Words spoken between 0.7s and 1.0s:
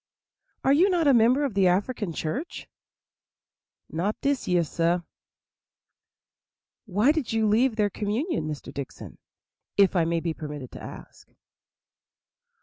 you